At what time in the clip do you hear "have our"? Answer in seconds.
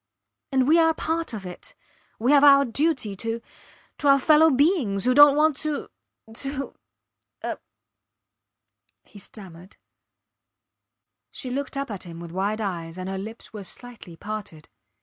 2.31-2.65